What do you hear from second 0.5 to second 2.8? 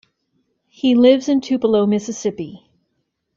He lives in Tupelo, Mississippi.